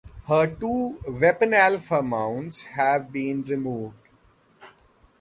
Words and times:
Her 0.27 0.47
two 0.47 0.99
"Weapon 1.07 1.53
Alfa" 1.53 2.01
mounts 2.01 2.63
had 2.63 3.11
been 3.13 3.43
removed. 3.43 4.01